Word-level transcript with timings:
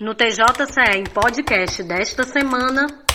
No 0.00 0.14
TJCE 0.14 0.96
em 0.96 1.04
podcast 1.12 1.82
desta 1.82 2.22
semana. 2.22 3.07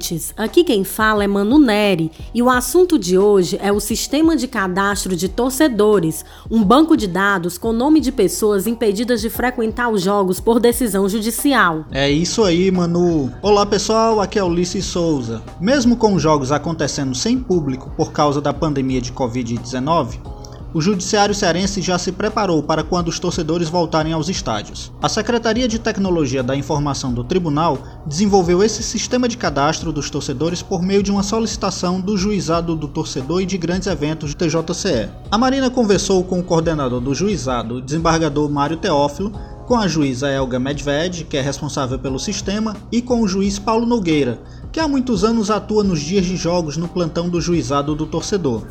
Ouvintes! 0.00 0.32
Aqui 0.36 0.64
quem 0.64 0.82
fala 0.82 1.22
é 1.22 1.26
Mano 1.26 1.58
Neri 1.58 2.10
e 2.34 2.42
o 2.42 2.48
assunto 2.48 2.98
de 2.98 3.18
hoje 3.18 3.58
é 3.60 3.70
o 3.70 3.78
Sistema 3.78 4.34
de 4.34 4.48
Cadastro 4.48 5.14
de 5.14 5.28
Torcedores, 5.28 6.24
um 6.50 6.64
banco 6.64 6.96
de 6.96 7.06
dados 7.06 7.58
com 7.58 7.72
nome 7.72 8.00
de 8.00 8.10
pessoas 8.10 8.66
impedidas 8.66 9.20
de 9.20 9.28
frequentar 9.28 9.90
os 9.90 10.02
jogos 10.02 10.40
por 10.40 10.58
decisão 10.58 11.08
judicial. 11.08 11.84
É 11.90 12.10
isso 12.10 12.42
aí, 12.42 12.70
Manu. 12.70 13.30
Olá, 13.42 13.66
pessoal, 13.66 14.20
aqui 14.20 14.38
é 14.38 14.44
Ulisses 14.44 14.86
Souza. 14.86 15.42
Mesmo 15.60 15.96
com 15.96 16.14
os 16.14 16.22
jogos 16.22 16.50
acontecendo 16.50 17.14
sem 17.14 17.38
público 17.38 17.92
por 17.96 18.12
causa 18.12 18.40
da 18.40 18.52
pandemia 18.52 19.00
de 19.00 19.12
Covid-19, 19.12 20.39
o 20.72 20.80
Judiciário 20.80 21.34
Cearense 21.34 21.82
já 21.82 21.98
se 21.98 22.12
preparou 22.12 22.62
para 22.62 22.84
quando 22.84 23.08
os 23.08 23.18
torcedores 23.18 23.68
voltarem 23.68 24.12
aos 24.12 24.28
estádios. 24.28 24.92
A 25.02 25.08
Secretaria 25.08 25.66
de 25.66 25.78
Tecnologia 25.78 26.42
da 26.42 26.54
Informação 26.54 27.12
do 27.12 27.24
Tribunal 27.24 27.78
desenvolveu 28.06 28.62
esse 28.62 28.82
sistema 28.82 29.28
de 29.28 29.36
cadastro 29.36 29.92
dos 29.92 30.10
torcedores 30.10 30.62
por 30.62 30.82
meio 30.82 31.02
de 31.02 31.10
uma 31.10 31.22
solicitação 31.22 32.00
do 32.00 32.16
Juizado 32.16 32.76
do 32.76 32.86
Torcedor 32.86 33.42
e 33.42 33.46
de 33.46 33.58
Grandes 33.58 33.88
Eventos 33.88 34.34
TJCE. 34.34 35.08
A 35.30 35.38
Marina 35.38 35.70
conversou 35.70 36.22
com 36.22 36.38
o 36.38 36.44
coordenador 36.44 37.00
do 37.00 37.14
juizado, 37.14 37.76
o 37.76 37.80
desembargador 37.80 38.48
Mário 38.48 38.76
Teófilo, 38.76 39.32
com 39.66 39.76
a 39.76 39.86
juíza 39.86 40.28
Elga 40.28 40.58
Medved, 40.58 41.24
que 41.24 41.36
é 41.36 41.40
responsável 41.40 41.98
pelo 41.98 42.18
sistema, 42.18 42.76
e 42.90 43.00
com 43.00 43.20
o 43.20 43.28
juiz 43.28 43.58
Paulo 43.58 43.86
Nogueira, 43.86 44.40
que 44.72 44.80
há 44.80 44.88
muitos 44.88 45.22
anos 45.22 45.50
atua 45.50 45.84
nos 45.84 46.00
dias 46.00 46.26
de 46.26 46.36
jogos 46.36 46.76
no 46.76 46.88
plantão 46.88 47.28
do 47.28 47.40
Juizado 47.40 47.94
do 47.94 48.06
Torcedor. 48.06 48.64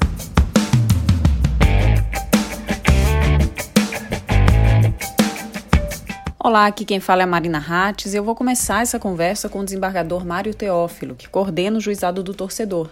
Olá, 6.50 6.66
aqui 6.66 6.84
quem 6.84 7.00
fala 7.00 7.22
é 7.22 7.26
a 7.26 7.28
Marina 7.28 7.60
Hattes 7.60 8.12
e 8.12 8.18
eu 8.18 8.24
vou 8.24 8.34
começar 8.34 8.82
essa 8.82 8.98
conversa 8.98 9.48
com 9.48 9.60
o 9.60 9.64
desembargador 9.64 10.26
Mário 10.26 10.52
Teófilo, 10.52 11.14
que 11.14 11.30
coordena 11.30 11.78
o 11.78 11.80
juizado 11.80 12.24
do 12.24 12.34
torcedor. 12.34 12.90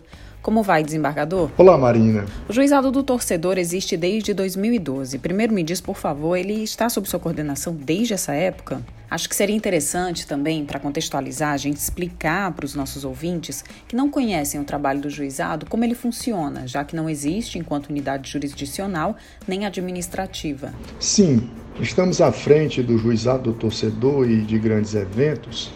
Como 0.47 0.63
vai, 0.63 0.81
desembargador? 0.81 1.51
Olá, 1.57 1.77
Marina. 1.77 2.23
O 2.47 2.53
juizado 2.53 2.89
do 2.89 3.03
torcedor 3.03 3.57
existe 3.57 3.97
desde 3.97 4.33
2012. 4.33 5.17
Primeiro 5.17 5.53
me 5.53 5.61
diz, 5.61 5.81
por 5.81 5.97
favor, 5.97 6.37
ele 6.37 6.63
está 6.63 6.87
sob 6.87 7.05
sua 7.05 7.19
coordenação 7.19 7.75
desde 7.75 8.13
essa 8.13 8.31
época? 8.31 8.81
Acho 9.11 9.27
que 9.27 9.35
seria 9.35 9.53
interessante 9.53 10.25
também, 10.25 10.63
para 10.63 10.79
contextualizar, 10.79 11.51
a 11.51 11.57
gente 11.57 11.75
explicar 11.75 12.53
para 12.53 12.65
os 12.65 12.75
nossos 12.75 13.03
ouvintes 13.03 13.61
que 13.89 13.95
não 13.95 14.09
conhecem 14.09 14.61
o 14.61 14.63
trabalho 14.63 15.01
do 15.01 15.09
juizado 15.09 15.65
como 15.65 15.83
ele 15.83 15.93
funciona, 15.93 16.65
já 16.65 16.81
que 16.85 16.95
não 16.95 17.09
existe 17.09 17.59
enquanto 17.59 17.89
unidade 17.89 18.31
jurisdicional 18.31 19.17
nem 19.45 19.65
administrativa. 19.65 20.73
Sim, 20.97 21.49
estamos 21.81 22.21
à 22.21 22.31
frente 22.31 22.81
do 22.81 22.97
juizado 22.97 23.51
do 23.51 23.53
torcedor 23.53 24.31
e 24.31 24.43
de 24.43 24.57
grandes 24.57 24.95
eventos 24.95 25.73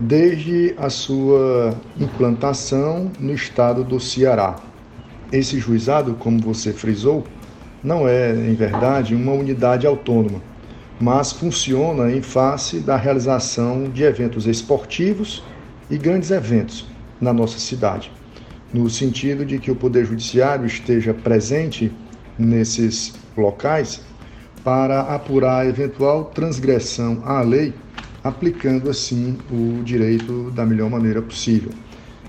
desde 0.00 0.74
a 0.78 0.88
sua 0.88 1.74
implantação 1.98 3.10
no 3.20 3.34
estado 3.34 3.84
do 3.84 4.00
Ceará. 4.00 4.56
Esse 5.30 5.58
juizado, 5.58 6.14
como 6.14 6.40
você 6.40 6.72
frisou, 6.72 7.24
não 7.84 8.08
é, 8.08 8.32
em 8.32 8.54
verdade, 8.54 9.14
uma 9.14 9.32
unidade 9.32 9.86
autônoma 9.86 10.40
mas 11.00 11.32
funciona 11.32 12.12
em 12.12 12.20
face 12.20 12.78
da 12.80 12.94
realização 12.94 13.84
de 13.84 14.02
eventos 14.02 14.46
esportivos 14.46 15.42
e 15.88 15.96
grandes 15.96 16.30
eventos 16.30 16.86
na 17.18 17.32
nossa 17.32 17.58
cidade, 17.58 18.12
no 18.72 18.88
sentido 18.90 19.46
de 19.46 19.58
que 19.58 19.70
o 19.70 19.76
Poder 19.76 20.04
Judiciário 20.04 20.66
esteja 20.66 21.14
presente 21.14 21.90
nesses 22.38 23.14
locais 23.34 24.02
para 24.62 25.00
apurar 25.00 25.66
eventual 25.66 26.26
transgressão 26.26 27.22
à 27.24 27.40
lei, 27.40 27.72
aplicando 28.22 28.90
assim 28.90 29.38
o 29.50 29.82
direito 29.82 30.50
da 30.50 30.64
melhor 30.66 30.90
maneira 30.90 31.22
possível. 31.22 31.70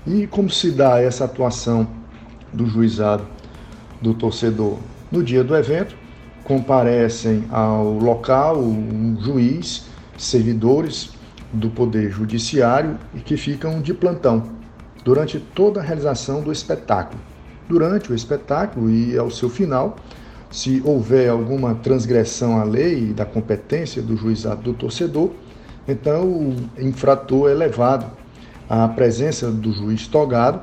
E 0.06 0.26
como 0.26 0.50
se 0.50 0.70
dá 0.70 1.00
essa 1.00 1.24
atuação 1.24 1.86
do 2.52 2.66
juizado 2.66 3.24
do 4.00 4.14
torcedor? 4.14 4.78
No 5.10 5.22
dia 5.22 5.44
do 5.44 5.54
evento, 5.54 5.94
comparecem 6.44 7.44
ao 7.50 7.92
local 7.98 8.58
um 8.58 9.16
juiz, 9.20 9.86
servidores 10.16 11.10
do 11.52 11.70
Poder 11.70 12.10
Judiciário 12.10 12.98
e 13.14 13.20
que 13.20 13.36
ficam 13.36 13.80
de 13.80 13.92
plantão 13.92 14.50
durante 15.04 15.38
toda 15.38 15.80
a 15.80 15.82
realização 15.82 16.40
do 16.40 16.50
espetáculo. 16.50 17.20
Durante 17.68 18.10
o 18.10 18.14
espetáculo 18.14 18.90
e 18.90 19.16
ao 19.16 19.30
seu 19.30 19.48
final, 19.48 19.96
se 20.50 20.82
houver 20.84 21.30
alguma 21.30 21.74
transgressão 21.76 22.58
à 22.58 22.64
lei 22.64 23.10
e 23.10 23.12
da 23.12 23.24
competência 23.24 24.02
do 24.02 24.16
juizado 24.16 24.62
do 24.62 24.74
torcedor, 24.74 25.30
então 25.86 26.24
o 26.24 26.56
infrator 26.78 27.50
é 27.50 27.54
levado 27.54 28.06
à 28.68 28.86
presença 28.88 29.50
do 29.50 29.72
juiz 29.72 30.06
togado, 30.06 30.60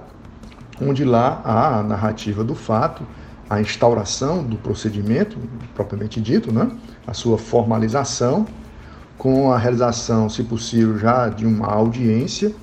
onde 0.81 1.03
lá 1.03 1.41
há 1.44 1.80
a 1.80 1.84
narrativa 1.84 2.44
do 2.44 2.56
fato, 2.56 3.06
a 3.50 3.59
instauração 3.59 4.44
do 4.44 4.56
procedimento 4.57 5.38
propriamente 5.75 6.22
dito, 6.22 6.53
né? 6.53 6.69
a 7.06 7.13
sua 7.13 7.38
formalização, 7.38 8.46
com 9.18 9.52
a 9.52 9.57
realização, 9.57 10.30
se 10.30 10.44
possível, 10.44 10.97
já 10.97 11.28
de 11.28 11.46
uma 11.46 11.68
audiência, 11.68 12.53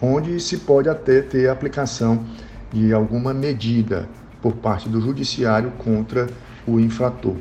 onde 0.00 0.38
se 0.40 0.58
pode 0.58 0.88
até 0.88 1.22
ter 1.22 1.48
aplicação 1.48 2.24
de 2.70 2.92
alguma 2.92 3.32
medida 3.32 4.08
por 4.42 4.54
parte 4.54 4.88
do 4.88 5.00
judiciário 5.00 5.70
contra 5.78 6.26
o 6.66 6.80
infrator. 6.80 7.36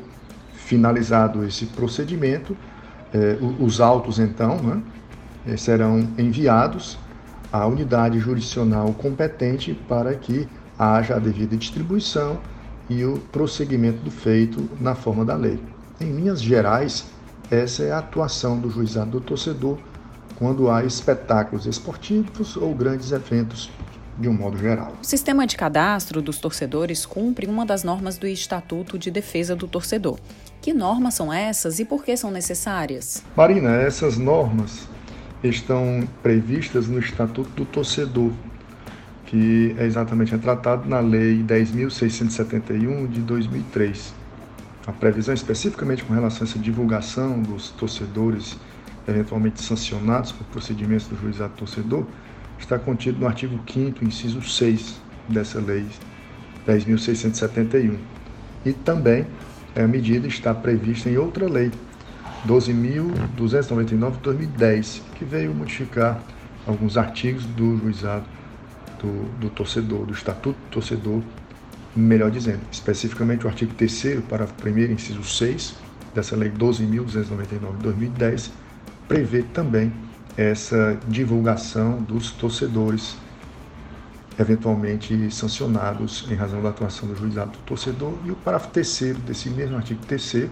Finalizado 0.53 1.43
esse 1.43 1.65
procedimento, 1.65 2.55
eh, 3.13 3.37
os 3.59 3.81
autos, 3.81 4.19
então, 4.19 4.57
né, 4.57 4.81
eh, 5.47 5.57
serão 5.57 6.07
enviados 6.17 6.97
à 7.51 7.65
unidade 7.65 8.19
jurisdicional 8.19 8.93
competente 8.93 9.73
para 9.87 10.15
que 10.15 10.47
haja 10.77 11.15
a 11.15 11.19
devida 11.19 11.55
distribuição 11.55 12.39
e 12.89 13.03
o 13.05 13.19
prosseguimento 13.31 14.01
do 14.03 14.11
feito 14.11 14.69
na 14.79 14.95
forma 14.95 15.23
da 15.23 15.35
lei. 15.35 15.59
Em 15.99 16.11
linhas 16.11 16.41
gerais, 16.41 17.05
essa 17.49 17.83
é 17.83 17.91
a 17.91 17.99
atuação 17.99 18.57
do 18.57 18.69
juizado 18.69 19.11
do 19.11 19.21
torcedor 19.21 19.77
quando 20.35 20.71
há 20.71 20.83
espetáculos 20.83 21.67
esportivos 21.67 22.57
ou 22.57 22.73
grandes 22.73 23.11
eventos 23.11 23.69
de 24.17 24.27
um 24.27 24.33
modo 24.33 24.57
geral. 24.57 24.93
O 25.01 25.05
sistema 25.05 25.47
de 25.47 25.55
cadastro 25.55 26.21
dos 26.21 26.37
torcedores 26.37 27.05
cumpre 27.05 27.47
uma 27.47 27.65
das 27.65 27.83
normas 27.83 28.17
do 28.17 28.27
Estatuto 28.27 28.97
de 28.97 29.09
Defesa 29.09 29.55
do 29.55 29.67
Torcedor. 29.67 30.19
Que 30.61 30.73
normas 30.73 31.15
são 31.15 31.33
essas 31.33 31.79
e 31.79 31.85
por 31.85 32.03
que 32.03 32.15
são 32.15 32.29
necessárias? 32.29 33.23
Marina, 33.35 33.75
essas 33.75 34.17
normas 34.17 34.87
estão 35.43 36.07
previstas 36.21 36.87
no 36.87 36.99
Estatuto 36.99 37.49
do 37.51 37.65
Torcedor, 37.65 38.31
que 39.25 39.75
é 39.77 39.85
exatamente 39.85 40.37
tratado 40.37 40.87
na 40.87 40.99
Lei 40.99 41.41
10.671 41.43 43.07
de 43.09 43.21
2003. 43.21 44.13
A 44.85 44.91
previsão 44.91 45.33
especificamente 45.33 46.03
com 46.03 46.13
relação 46.13 46.45
a 46.45 46.49
essa 46.49 46.59
divulgação 46.59 47.41
dos 47.41 47.69
torcedores 47.69 48.57
eventualmente 49.07 49.61
sancionados 49.61 50.31
por 50.31 50.45
procedimentos 50.47 51.07
do 51.07 51.15
juizado 51.15 51.53
torcedor 51.55 52.05
está 52.61 52.79
contido 52.79 53.19
no 53.19 53.27
artigo 53.27 53.59
5 53.67 54.03
inciso 54.03 54.41
6 54.41 55.01
dessa 55.29 55.59
Lei 55.59 55.85
10.671. 56.67 57.97
E 58.65 58.73
também 58.73 59.25
a 59.75 59.87
medida 59.87 60.27
está 60.27 60.53
prevista 60.53 61.09
em 61.09 61.17
outra 61.17 61.47
lei, 61.47 61.71
12.299 62.47 64.11
de 64.11 64.17
2010, 64.19 65.01
que 65.15 65.25
veio 65.25 65.53
modificar 65.53 66.21
alguns 66.67 66.97
artigos 66.97 67.45
do 67.45 67.77
juizado 67.77 68.25
do, 68.99 69.23
do 69.39 69.49
torcedor, 69.49 70.05
do 70.05 70.13
Estatuto 70.13 70.57
do 70.59 70.71
Torcedor, 70.71 71.21
melhor 71.95 72.29
dizendo, 72.29 72.61
especificamente 72.71 73.45
o 73.45 73.49
artigo 73.49 73.73
3 73.73 74.21
para 74.29 74.45
o 74.45 74.47
primeiro 74.47 74.93
inciso 74.93 75.23
6 75.23 75.75
dessa 76.13 76.35
Lei 76.35 76.51
12.299 76.51 77.77
de 77.77 77.83
2010, 77.83 78.51
prevê 79.07 79.43
também 79.43 79.91
essa 80.37 80.97
divulgação 81.07 82.01
dos 82.01 82.31
torcedores 82.31 83.15
eventualmente 84.39 85.29
sancionados 85.29 86.25
em 86.29 86.35
razão 86.35 86.61
da 86.61 86.69
atuação 86.69 87.07
do 87.07 87.15
juizado 87.15 87.51
do 87.51 87.59
torcedor 87.59 88.13
e 88.25 88.31
o 88.31 88.35
parágrafo 88.35 88.71
terceiro 88.71 89.19
desse 89.19 89.49
mesmo 89.49 89.75
artigo 89.75 90.03
terceiro 90.05 90.51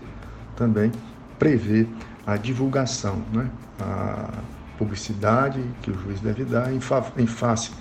também 0.56 0.92
prevê 1.38 1.88
a 2.28 2.36
divulgação, 2.36 3.24
né, 3.34 3.50
a 3.80 4.30
publicidade 4.78 5.64
que 5.82 5.90
o 5.90 5.98
juiz 5.98 6.20
deve 6.20 6.44
dar 6.44 6.72
em, 6.72 6.80
em 7.18 7.28
face 7.28 7.72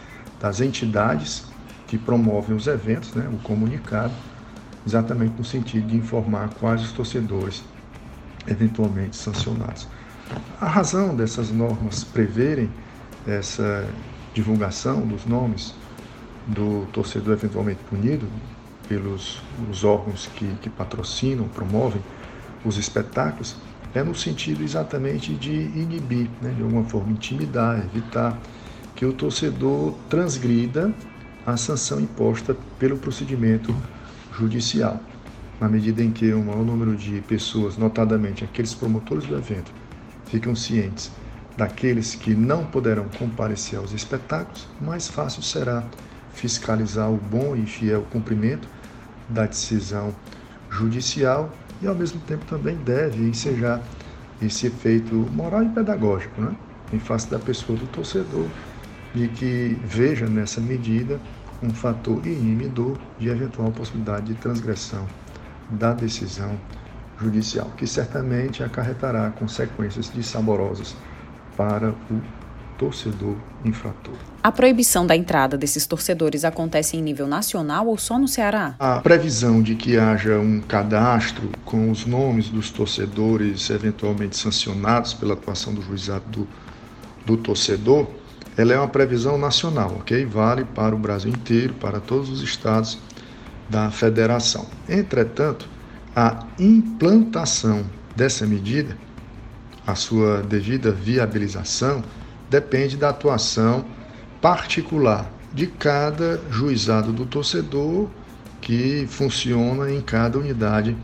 das 0.40 0.60
entidades 0.60 1.44
que 1.86 1.98
promovem 1.98 2.56
os 2.56 2.66
eventos, 2.66 3.14
né, 3.14 3.28
o 3.32 3.38
comunicado, 3.38 4.14
exatamente 4.86 5.34
no 5.36 5.44
sentido 5.44 5.88
de 5.88 5.96
informar 5.96 6.48
quais 6.60 6.80
os 6.82 6.92
torcedores 6.92 7.64
eventualmente 8.46 9.16
sancionados. 9.16 9.88
A 10.60 10.66
razão 10.66 11.14
dessas 11.14 11.50
normas 11.50 12.04
preverem 12.04 12.70
essa 13.26 13.88
divulgação 14.34 15.06
dos 15.06 15.24
nomes 15.24 15.74
do 16.46 16.86
torcedor 16.92 17.34
eventualmente 17.34 17.80
punido 17.88 18.26
pelos 18.88 19.40
os 19.70 19.84
órgãos 19.84 20.28
que, 20.34 20.46
que 20.62 20.70
patrocinam, 20.70 21.46
promovem 21.48 22.02
os 22.64 22.76
espetáculos, 22.78 23.56
é 23.94 24.02
no 24.02 24.14
sentido 24.14 24.62
exatamente 24.62 25.34
de 25.34 25.52
inibir, 25.52 26.28
né, 26.40 26.52
de 26.56 26.62
alguma 26.62 26.84
forma 26.84 27.12
intimidar, 27.12 27.78
evitar 27.78 28.38
que 28.94 29.04
o 29.04 29.12
torcedor 29.12 29.94
transgrida 30.08 30.92
a 31.46 31.56
sanção 31.56 32.00
imposta 32.00 32.56
pelo 32.78 32.98
procedimento 32.98 33.74
judicial. 34.36 35.00
Na 35.60 35.68
medida 35.68 36.02
em 36.02 36.10
que 36.10 36.32
o 36.32 36.44
maior 36.44 36.64
número 36.64 36.96
de 36.96 37.20
pessoas, 37.22 37.76
notadamente 37.76 38.44
aqueles 38.44 38.74
promotores 38.74 39.24
do 39.26 39.36
evento, 39.36 39.72
ficam 40.30 40.54
cientes 40.54 41.10
daqueles 41.56 42.14
que 42.14 42.34
não 42.34 42.64
poderão 42.64 43.06
comparecer 43.18 43.78
aos 43.78 43.92
espetáculos, 43.92 44.68
mais 44.80 45.08
fácil 45.08 45.42
será 45.42 45.82
fiscalizar 46.32 47.10
o 47.10 47.16
bom 47.16 47.56
e 47.56 47.66
fiel 47.66 48.06
cumprimento 48.12 48.68
da 49.28 49.44
decisão 49.44 50.14
judicial 50.70 51.52
e, 51.82 51.86
ao 51.86 51.94
mesmo 51.94 52.20
tempo, 52.20 52.44
também 52.44 52.76
deve 52.76 53.28
ensejar 53.28 53.82
esse 54.40 54.68
efeito 54.68 55.14
moral 55.14 55.64
e 55.64 55.68
pedagógico, 55.68 56.40
né? 56.40 56.54
em 56.92 56.98
face 56.98 57.28
da 57.28 57.38
pessoa 57.38 57.76
do 57.76 57.86
torcedor, 57.88 58.46
de 59.14 59.28
que 59.28 59.76
veja 59.84 60.26
nessa 60.26 60.60
medida 60.60 61.20
um 61.62 61.70
fator 61.70 62.24
inibidor 62.24 62.96
de 63.18 63.28
eventual 63.28 63.72
possibilidade 63.72 64.26
de 64.26 64.34
transgressão 64.34 65.06
da 65.70 65.92
decisão 65.92 66.56
judicial, 67.20 67.70
que 67.76 67.86
certamente 67.86 68.62
acarretará 68.62 69.30
consequências 69.30 70.10
dissaborosas 70.12 70.94
para 71.56 71.90
o 71.90 72.20
torcedor 72.78 73.34
infrator. 73.64 74.14
A 74.42 74.52
proibição 74.52 75.04
da 75.04 75.16
entrada 75.16 75.58
desses 75.58 75.86
torcedores 75.86 76.44
acontece 76.44 76.96
em 76.96 77.02
nível 77.02 77.26
nacional 77.26 77.88
ou 77.88 77.98
só 77.98 78.18
no 78.18 78.28
Ceará? 78.28 78.76
A 78.78 79.00
previsão 79.00 79.60
de 79.60 79.74
que 79.74 79.98
haja 79.98 80.38
um 80.38 80.60
cadastro 80.60 81.50
com 81.64 81.90
os 81.90 82.06
nomes 82.06 82.48
dos 82.48 82.70
torcedores 82.70 83.68
eventualmente 83.68 84.36
sancionados 84.36 85.12
pela 85.12 85.34
atuação 85.34 85.74
do 85.74 85.82
juizado 85.82 86.24
do, 86.30 86.48
do 87.26 87.36
torcedor, 87.36 88.06
ela 88.56 88.72
é 88.72 88.78
uma 88.78 88.88
previsão 88.88 89.36
nacional, 89.36 89.96
ok? 89.98 90.24
Vale 90.24 90.64
para 90.64 90.94
o 90.94 90.98
Brasil 90.98 91.30
inteiro, 91.30 91.74
para 91.74 92.00
todos 92.00 92.30
os 92.30 92.42
estados 92.42 92.98
da 93.68 93.90
federação. 93.90 94.66
Entretanto, 94.88 95.68
a 96.20 96.44
implantação 96.58 97.84
dessa 98.16 98.44
medida, 98.44 98.98
a 99.86 99.94
sua 99.94 100.42
devida 100.42 100.90
viabilização, 100.90 102.02
depende 102.50 102.96
da 102.96 103.10
atuação 103.10 103.84
particular 104.40 105.30
de 105.54 105.68
cada 105.68 106.40
juizado 106.50 107.12
do 107.12 107.24
torcedor 107.24 108.08
que 108.60 109.06
funciona 109.08 109.92
em 109.92 110.00
cada 110.00 110.40
unidade 110.40 110.96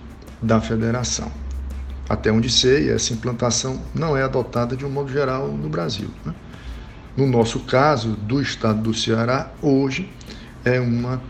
da 0.42 0.60
federação. 0.60 1.30
Até 2.08 2.32
onde 2.32 2.50
sei, 2.50 2.90
essa 2.90 3.12
implantação 3.12 3.80
não 3.94 4.16
é 4.16 4.24
adotada 4.24 4.76
de 4.76 4.84
um 4.84 4.90
modo 4.90 5.12
geral 5.12 5.46
no 5.46 5.68
Brasil. 5.68 6.10
Né? 6.24 6.34
No 7.16 7.28
nosso 7.28 7.60
caso, 7.60 8.16
do 8.16 8.42
estado 8.42 8.82
do 8.82 8.92
Ceará, 8.92 9.52
hoje 9.62 10.10
é 10.64 10.80
uma 10.80 11.22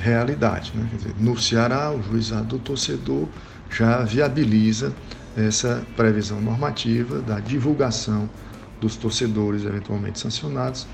realidade. 0.00 0.72
Né? 0.74 0.88
Dizer, 0.96 1.14
no 1.18 1.38
Ceará, 1.38 1.92
o 1.92 2.02
juizado 2.02 2.46
do 2.46 2.58
torcedor 2.58 3.28
já 3.70 4.02
viabiliza 4.02 4.92
essa 5.36 5.84
previsão 5.96 6.40
normativa 6.40 7.20
da 7.20 7.38
divulgação 7.38 8.28
dos 8.80 8.96
torcedores 8.96 9.64
eventualmente 9.64 10.18
sancionados 10.18 10.86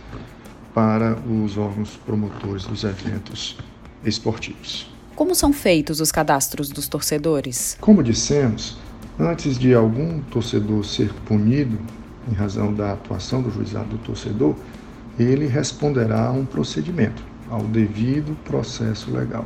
para 0.75 1.17
os 1.27 1.57
órgãos 1.57 1.99
promotores 2.05 2.65
dos 2.65 2.85
eventos 2.85 3.57
esportivos. 4.05 4.91
Como 5.15 5.35
são 5.35 5.53
feitos 5.53 6.01
os 6.01 6.13
cadastros 6.13 6.69
dos 6.69 6.89
torcedores? 6.89 7.79
Como 7.81 8.03
dissemos, 8.03 8.77
antes 9.19 9.57
de 9.59 9.73
algum 9.73 10.21
torcedor 10.21 10.85
ser 10.85 11.11
punido 11.25 11.79
em 12.31 12.35
razão 12.35 12.75
da 12.75 12.93
atuação 12.93 13.41
do 13.41 13.51
juizado 13.51 13.89
do 13.89 13.99
torcedor, 13.99 14.55
ele 15.19 15.47
responderá 15.47 16.27
a 16.27 16.33
um 16.33 16.45
procedimento, 16.45 17.23
ao 17.51 17.63
devido 17.63 18.37
processo 18.45 19.11
legal, 19.11 19.45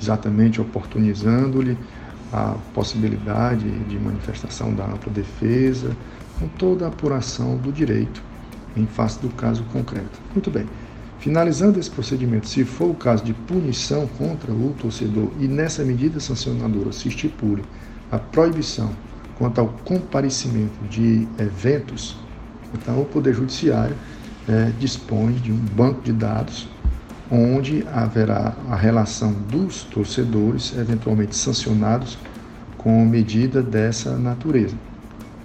exatamente 0.00 0.60
oportunizando-lhe 0.60 1.76
a 2.32 2.56
possibilidade 2.74 3.68
de 3.84 3.98
manifestação 3.98 4.74
da 4.74 4.84
ampla 4.84 5.12
defesa, 5.12 5.96
com 6.38 6.48
toda 6.48 6.84
a 6.84 6.88
apuração 6.88 7.56
do 7.56 7.72
direito 7.72 8.22
em 8.76 8.86
face 8.86 9.18
do 9.20 9.30
caso 9.30 9.64
concreto. 9.72 10.20
Muito 10.32 10.50
bem. 10.50 10.66
Finalizando 11.18 11.80
esse 11.80 11.90
procedimento, 11.90 12.46
se 12.46 12.64
for 12.64 12.90
o 12.90 12.94
caso 12.94 13.24
de 13.24 13.32
punição 13.32 14.06
contra 14.18 14.52
o 14.52 14.74
torcedor 14.78 15.30
e 15.40 15.48
nessa 15.48 15.82
medida 15.82 16.20
sancionadora 16.20 16.92
se 16.92 17.08
estipule 17.08 17.64
a 18.12 18.18
proibição 18.18 18.90
quanto 19.38 19.60
ao 19.60 19.68
comparecimento 19.84 20.78
de 20.88 21.26
eventos, 21.38 22.16
então 22.74 23.00
o 23.00 23.04
Poder 23.06 23.34
Judiciário 23.34 23.96
é, 24.48 24.70
dispõe 24.78 25.32
de 25.32 25.52
um 25.52 25.56
banco 25.56 26.02
de 26.02 26.12
dados 26.12 26.68
onde 27.30 27.84
haverá 27.92 28.54
a 28.70 28.76
relação 28.76 29.32
dos 29.50 29.84
torcedores 29.84 30.76
eventualmente 30.76 31.34
sancionados 31.36 32.18
com 32.76 33.04
medida 33.04 33.62
dessa 33.62 34.16
natureza. 34.16 34.76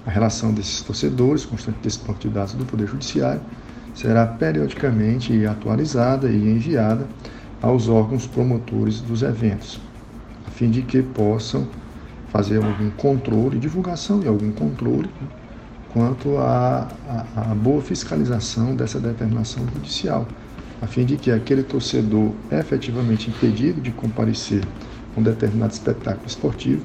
A 0.06 0.10
relação 0.10 0.54
desses 0.54 0.82
torcedores, 0.82 1.46
constante 1.46 1.78
desse 1.84 2.00
banco 2.00 2.20
de 2.20 2.30
dados 2.30 2.54
do 2.54 2.66
Poder 2.66 2.88
Judiciário, 2.88 3.42
será 3.94 4.26
periodicamente 4.26 5.46
atualizada 5.46 6.30
e 6.30 6.36
enviada 6.36 7.08
aos 7.62 7.88
órgãos 7.88 8.26
promotores 8.26 9.02
dos 9.02 9.22
eventos, 9.22 9.80
a 10.48 10.52
fim 10.52 10.70
de 10.72 10.82
que 10.82 11.02
possam 11.02 11.68
fazer 12.30 12.64
algum 12.64 12.90
controle, 12.92 13.60
divulgação 13.60 14.24
e 14.24 14.28
algum 14.28 14.52
controle 14.52 15.10
né, 15.22 15.28
quanto 15.94 16.38
à, 16.38 16.88
boa 17.62 17.82
fiscalização 17.82 18.76
dessa 18.76 19.00
determinação 19.00 19.64
judicial, 19.74 20.26
a 20.82 20.88
fim 20.88 21.06
de 21.06 21.16
que 21.16 21.32
aquele 21.32 21.64
torcedor 21.64 22.32
efetivamente 22.52 23.30
impedido 23.30 23.80
de 23.80 23.92
comparecer 23.92 24.64
a 25.16 25.20
um 25.20 25.24
determinado 25.24 25.74
espetáculo 25.74 26.26
esportivo 26.26 26.84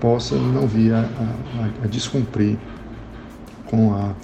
possa 0.00 0.36
não 0.36 0.66
vir 0.66 0.94
a, 0.94 1.00
a, 1.00 1.84
a 1.84 1.86
descumprir 1.86 2.56
com 3.66 3.94
a, 3.94 4.14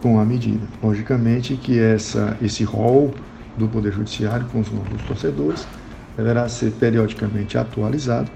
com 0.00 0.18
a 0.18 0.24
medida. 0.24 0.66
Logicamente 0.82 1.56
que 1.56 1.78
essa, 1.78 2.36
esse 2.40 2.64
rol 2.64 3.12
do 3.56 3.68
Poder 3.68 3.92
Judiciário 3.92 4.46
com 4.46 4.60
os 4.60 4.70
nomes 4.70 4.88
dos 4.90 5.02
torcedores 5.02 5.66
deverá 6.16 6.48
ser 6.48 6.72
periodicamente 6.72 7.58
atualizado, 7.58 8.30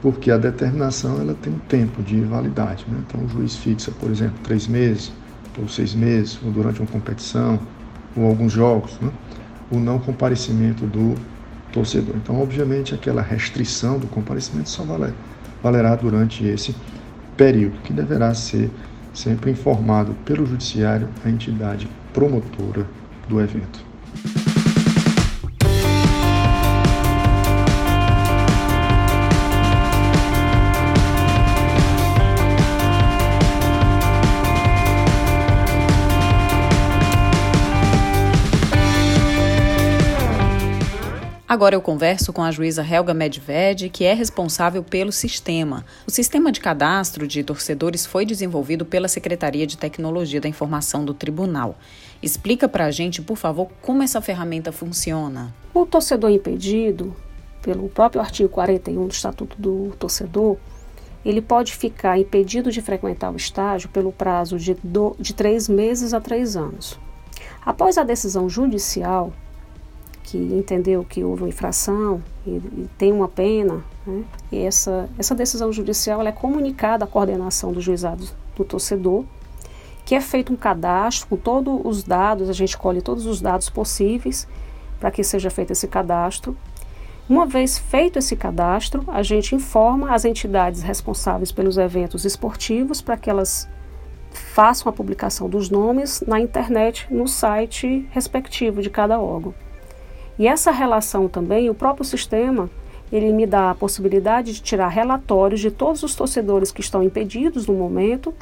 porque 0.00 0.30
a 0.30 0.36
determinação 0.36 1.20
ela 1.20 1.34
tem 1.34 1.52
um 1.52 1.58
tempo 1.58 2.02
de 2.02 2.20
validade. 2.20 2.84
Né? 2.88 2.98
Então 3.06 3.24
o 3.24 3.28
juiz 3.28 3.56
fixa, 3.56 3.90
por 3.92 4.10
exemplo, 4.10 4.36
três 4.42 4.66
meses, 4.66 5.12
ou 5.58 5.68
seis 5.68 5.94
meses, 5.94 6.38
ou 6.44 6.50
durante 6.50 6.80
uma 6.80 6.88
competição, 6.88 7.58
ou 8.16 8.26
alguns 8.26 8.52
jogos, 8.52 8.98
né? 9.00 9.10
o 9.70 9.78
não 9.78 9.98
comparecimento 9.98 10.86
do 10.86 11.14
torcedor. 11.72 12.14
Então, 12.16 12.40
obviamente, 12.40 12.94
aquela 12.94 13.20
restrição 13.20 13.98
do 13.98 14.06
comparecimento 14.06 14.70
só 14.70 14.82
vale 14.82 15.12
valerá 15.62 15.96
durante 15.96 16.44
esse 16.44 16.74
período, 17.36 17.78
que 17.82 17.92
deverá 17.92 18.32
ser 18.34 18.70
sempre 19.12 19.50
informado 19.50 20.14
pelo 20.24 20.46
Judiciário 20.46 21.08
a 21.24 21.28
entidade 21.28 21.88
promotora 22.12 22.86
do 23.28 23.40
evento. 23.40 23.84
Agora 41.48 41.76
eu 41.76 41.80
converso 41.80 42.32
com 42.32 42.42
a 42.42 42.50
juíza 42.50 42.84
Helga 42.84 43.14
Medved, 43.14 43.88
que 43.90 44.04
é 44.04 44.12
responsável 44.12 44.82
pelo 44.82 45.12
sistema. 45.12 45.84
O 46.04 46.10
sistema 46.10 46.50
de 46.50 46.58
cadastro 46.58 47.24
de 47.24 47.44
torcedores 47.44 48.04
foi 48.04 48.26
desenvolvido 48.26 48.84
pela 48.84 49.06
Secretaria 49.06 49.64
de 49.64 49.78
Tecnologia 49.78 50.40
da 50.40 50.48
Informação 50.48 51.04
do 51.04 51.14
Tribunal. 51.14 51.76
Explica 52.20 52.68
para 52.68 52.86
a 52.86 52.90
gente, 52.90 53.22
por 53.22 53.36
favor, 53.36 53.68
como 53.80 54.02
essa 54.02 54.20
ferramenta 54.20 54.72
funciona. 54.72 55.54
O 55.72 55.86
torcedor 55.86 56.30
impedido, 56.30 57.14
pelo 57.62 57.88
próprio 57.90 58.20
artigo 58.20 58.48
41 58.48 59.06
do 59.06 59.12
Estatuto 59.12 59.56
do 59.56 59.94
Torcedor, 60.00 60.56
ele 61.24 61.40
pode 61.40 61.76
ficar 61.76 62.18
impedido 62.18 62.72
de 62.72 62.82
frequentar 62.82 63.32
o 63.32 63.36
estádio 63.36 63.88
pelo 63.90 64.10
prazo 64.10 64.58
de, 64.58 64.74
do, 64.82 65.14
de 65.20 65.32
três 65.32 65.68
meses 65.68 66.12
a 66.12 66.20
três 66.20 66.56
anos. 66.56 66.98
Após 67.64 67.96
a 67.98 68.02
decisão 68.02 68.48
judicial, 68.48 69.32
que 70.26 70.36
entendeu 70.36 71.04
que 71.04 71.24
houve 71.24 71.42
uma 71.42 71.48
infração 71.48 72.22
e, 72.46 72.50
e 72.50 72.88
tem 72.98 73.12
uma 73.12 73.28
pena, 73.28 73.82
né, 74.06 74.24
e 74.52 74.58
essa, 74.58 75.08
essa 75.16 75.34
decisão 75.34 75.72
judicial 75.72 76.20
é 76.22 76.32
comunicada 76.32 77.04
à 77.04 77.08
coordenação 77.08 77.72
dos 77.72 77.82
juizados 77.82 78.34
do 78.54 78.64
torcedor, 78.64 79.24
que 80.04 80.14
é 80.14 80.20
feito 80.20 80.52
um 80.52 80.56
cadastro 80.56 81.28
com 81.28 81.36
todos 81.36 81.80
os 81.84 82.02
dados, 82.02 82.50
a 82.50 82.52
gente 82.52 82.76
colhe 82.76 83.00
todos 83.00 83.24
os 83.24 83.40
dados 83.40 83.70
possíveis 83.70 84.46
para 85.00 85.10
que 85.10 85.24
seja 85.24 85.48
feito 85.48 85.72
esse 85.72 85.88
cadastro 85.88 86.56
uma 87.28 87.44
vez 87.44 87.76
feito 87.76 88.20
esse 88.20 88.36
cadastro, 88.36 89.02
a 89.08 89.20
gente 89.20 89.52
informa 89.52 90.14
as 90.14 90.24
entidades 90.24 90.82
responsáveis 90.82 91.50
pelos 91.50 91.76
eventos 91.76 92.24
esportivos 92.24 93.00
para 93.00 93.16
que 93.16 93.28
elas 93.28 93.68
façam 94.30 94.88
a 94.88 94.92
publicação 94.92 95.48
dos 95.48 95.68
nomes 95.68 96.22
na 96.24 96.38
internet, 96.38 97.06
no 97.10 97.26
site 97.26 98.06
respectivo 98.12 98.80
de 98.80 98.90
cada 98.90 99.18
órgão. 99.18 99.52
E 100.38 100.46
essa 100.46 100.70
relação 100.70 101.28
também, 101.28 101.70
o 101.70 101.74
próprio 101.74 102.04
sistema, 102.04 102.68
ele 103.10 103.32
me 103.32 103.46
dá 103.46 103.70
a 103.70 103.74
possibilidade 103.74 104.52
de 104.52 104.62
tirar 104.62 104.88
relatórios 104.88 105.60
de 105.60 105.70
todos 105.70 106.02
os 106.02 106.14
torcedores 106.14 106.72
que 106.72 106.80
estão 106.80 107.02
impedidos 107.02 107.66
no 107.66 107.74
momento, 107.74 108.34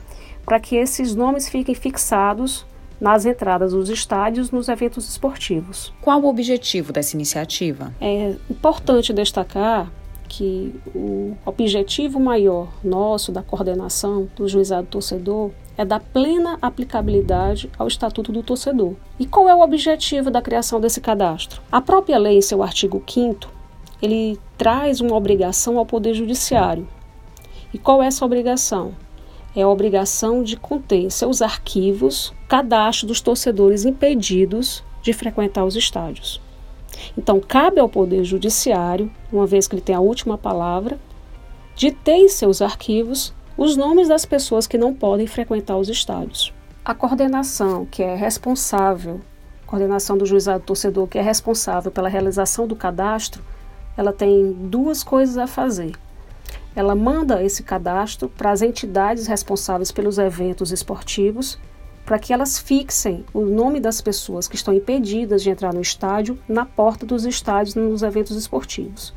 para 0.45 0.59
que 0.59 0.77
esses 0.77 1.15
nomes 1.15 1.49
fiquem 1.49 1.75
fixados 1.75 2.67
nas 3.01 3.27
entradas 3.27 3.73
dos 3.73 3.89
estádios 3.89 4.51
nos 4.51 4.69
eventos 4.69 5.09
esportivos. 5.09 5.93
Qual 6.01 6.21
o 6.23 6.29
objetivo 6.29 6.93
dessa 6.93 7.17
iniciativa? 7.17 7.93
É 8.01 8.35
importante 8.49 9.13
destacar 9.13 9.91
que 10.29 10.75
o 10.95 11.37
objetivo 11.45 12.19
maior 12.19 12.69
nosso 12.83 13.31
da 13.31 13.43
coordenação 13.43 14.29
do 14.35 14.49
juizado 14.49 14.87
torcedor 14.87 15.51
é 15.77 15.85
dar 15.85 16.01
plena 16.01 16.59
aplicabilidade 16.63 17.71
ao 17.79 17.89
Estatuto 17.89 18.33
do 18.33 18.43
Torcedor. 18.43 18.95
E 19.19 19.27
qual 19.27 19.49
é 19.49 19.55
o 19.55 19.61
objetivo 19.61 20.31
da 20.31 20.43
criação 20.43 20.81
desse 20.81 21.01
cadastro? 21.01 21.61
A 21.71 21.81
própria 21.81 22.19
lei, 22.19 22.39
em 22.39 22.43
seu 22.43 22.63
artigo 22.63 23.03
5 23.07 23.53
ele 24.03 24.39
traz 24.59 25.01
uma 25.01 25.17
obrigação 25.17 25.79
ao 25.79 25.87
Poder 25.87 26.15
Judiciário. 26.15 26.87
E 27.73 27.79
qual 27.79 28.03
é 28.03 28.07
essa 28.07 28.25
obrigação? 28.25 28.93
é 29.57 29.63
a 29.63 29.69
obrigação 29.69 30.43
de 30.43 30.57
conter 30.57 31.03
em 31.03 31.11
seus 31.11 31.41
arquivos 31.41 32.33
cadastro 32.49 33.07
dos 33.07 33.21
torcedores 33.21 33.85
impedidos 33.85 34.83
de 35.01 35.13
frequentar 35.13 35.65
os 35.65 35.77
estádios. 35.77 36.41
Então, 37.17 37.41
cabe 37.41 37.81
ao 37.81 37.89
Poder 37.89 38.25
Judiciário, 38.25 39.11
uma 39.33 39.47
vez 39.47 39.69
que 39.69 39.75
ele 39.75 39.83
tem 39.83 39.95
a 39.95 40.01
última 40.01 40.37
palavra, 40.37 40.99
de 41.77 41.91
ter 41.91 42.17
em 42.17 42.29
seus 42.29 42.63
arquivos 42.63 43.33
os 43.57 43.77
nomes 43.77 44.09
das 44.09 44.25
pessoas 44.25 44.67
que 44.67 44.79
não 44.79 44.95
podem 44.95 45.27
frequentar 45.27 45.77
os 45.77 45.89
estádios. 45.89 46.53
A 46.85 46.95
coordenação, 46.95 47.87
que 47.87 48.03
é 48.03 48.15
responsável, 48.15 49.21
coordenação 49.67 50.19
do 50.19 50.27
juizado 50.27 50.65
torcedor, 50.65 51.07
que 51.07 51.19
é 51.19 51.23
responsável 51.23 51.91
pela 51.91 52.09
realização 52.09 52.67
do 52.67 52.77
cadastro, 52.77 53.43
ela 53.97 54.13
tem 54.13 54.53
duas 54.53 55.03
coisas 55.03 55.39
a 55.39 55.47
fazer 55.47 55.93
ela 56.75 56.95
manda 56.95 57.43
esse 57.43 57.63
cadastro 57.63 58.29
para 58.29 58.51
as 58.51 58.61
entidades 58.61 59.27
responsáveis 59.27 59.93
pelos 59.93 60.19
eventos 60.19 60.73
esportivos, 60.73 61.59
para 62.05 62.19
que 62.19 62.33
elas 62.33 62.59
fixem 62.59 63.25
o 63.33 63.43
nome 63.43 63.81
das 63.81 64.01
pessoas 64.01 64.49
que 64.49 64.57
estão 64.57 64.75
impedidas 64.75 65.43
de 65.43 65.51
entrar 65.51 65.73
no 65.73 65.81
estádio 65.81 66.39
na 66.49 66.67
porta 66.67 67.07
dos 67.07 67.25
estádios 67.25 67.75
nos 67.75 68.03
eventos 68.03 68.37
esportivos. 68.37 69.15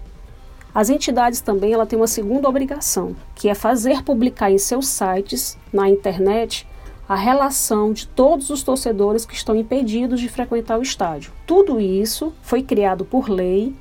As 0.77 0.91
entidades 0.91 1.41
também 1.41 1.73
ela 1.73 1.87
tem 1.87 1.97
uma 1.97 2.05
segunda 2.05 2.47
obrigação, 2.47 3.15
que 3.33 3.49
é 3.49 3.55
fazer 3.55 4.03
publicar 4.03 4.51
em 4.51 4.59
seus 4.59 4.87
sites, 4.87 5.57
na 5.73 5.89
internet, 5.89 6.67
a 7.09 7.15
relação 7.15 7.91
de 7.91 8.07
todos 8.07 8.51
os 8.51 8.61
torcedores 8.61 9.25
que 9.25 9.33
estão 9.33 9.55
impedidos 9.55 10.19
de 10.19 10.29
frequentar 10.29 10.77
o 10.77 10.83
estádio. 10.83 11.31
Tudo 11.47 11.81
isso 11.81 12.31
foi 12.43 12.61
criado 12.61 13.03
por 13.03 13.27
lei 13.27 13.73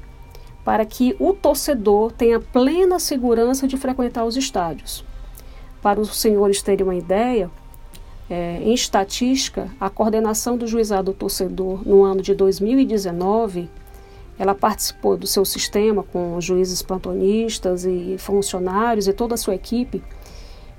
para 0.64 0.86
que 0.86 1.14
o 1.20 1.34
torcedor 1.34 2.12
tenha 2.12 2.40
plena 2.40 2.98
segurança 2.98 3.68
de 3.68 3.76
frequentar 3.76 4.24
os 4.24 4.34
estádios. 4.34 5.04
Para 5.82 6.00
os 6.00 6.16
senhores 6.16 6.62
terem 6.62 6.82
uma 6.82 6.96
ideia, 6.96 7.50
é, 8.30 8.58
em 8.62 8.72
estatística, 8.72 9.70
a 9.78 9.90
coordenação 9.90 10.56
do 10.56 10.66
juizado 10.66 11.12
do 11.12 11.18
torcedor 11.18 11.86
no 11.86 12.02
ano 12.04 12.22
de 12.22 12.34
2019, 12.34 13.68
ela 14.38 14.54
participou 14.54 15.16
do 15.16 15.26
seu 15.26 15.44
sistema 15.44 16.02
com 16.02 16.40
juízes 16.40 16.82
plantonistas 16.82 17.84
e 17.84 18.16
funcionários 18.18 19.08
e 19.08 19.12
toda 19.12 19.34
a 19.34 19.38
sua 19.38 19.54
equipe 19.54 20.02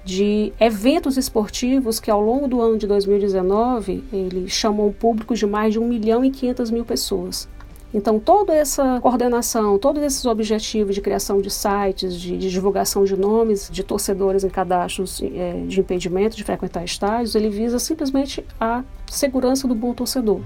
de 0.08 0.54
eventos 0.58 1.18
esportivos 1.18 2.00
que 2.00 2.10
ao 2.10 2.22
longo 2.22 2.48
do 2.48 2.62
ano 2.62 2.78
de 2.78 2.88
2019 2.88 4.06
ele 4.14 4.48
chamou 4.48 4.88
um 4.88 4.94
público 4.94 5.36
de 5.36 5.46
mais 5.46 5.74
de 5.74 5.80
1 5.80 5.86
milhão 5.86 6.24
e 6.24 6.32
500 6.32 6.72
mil 6.72 6.86
pessoas. 6.86 7.50
Então, 7.94 8.20
toda 8.20 8.54
essa 8.54 9.00
coordenação, 9.02 9.78
todos 9.78 10.04
esses 10.04 10.26
objetivos 10.26 10.94
de 10.94 11.02
criação 11.02 11.42
de 11.42 11.50
sites, 11.50 12.16
de, 12.16 12.38
de 12.38 12.50
divulgação 12.50 13.06
de 13.06 13.18
nomes 13.18 13.70
de 13.72 13.84
torcedores 13.84 14.44
em 14.44 14.50
cadastros 14.50 15.22
é, 15.24 15.64
de 15.68 15.80
impedimento 15.80 16.36
de 16.36 16.44
frequentar 16.44 16.84
estádios, 16.84 17.34
ele 17.34 17.50
visa 17.50 17.80
simplesmente 17.80 18.46
a 18.60 18.84
segurança 19.08 19.68
do 19.68 19.76
bom 19.76 19.94
torcedor. 19.94 20.42